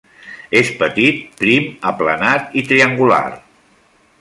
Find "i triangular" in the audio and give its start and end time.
2.63-3.25